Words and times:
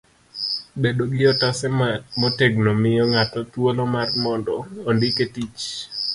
bedo 0.81 1.03
gi 1.13 1.23
otase 1.33 1.67
motegno 2.21 2.71
miyo 2.83 3.03
ng'ato 3.11 3.39
thuolo 3.51 3.83
mar 3.95 4.07
mondo 4.23 4.55
ondike 4.89 5.25
tich. 5.33 5.63